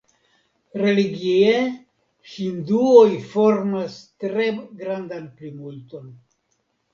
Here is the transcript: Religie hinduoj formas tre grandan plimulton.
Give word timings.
Religie 0.81 1.51
hinduoj 2.35 3.05
formas 3.35 3.99
tre 4.25 4.49
grandan 4.81 5.29
plimulton. 5.37 6.11